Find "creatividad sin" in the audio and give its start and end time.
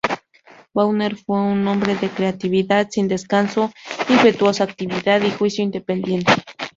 2.15-3.07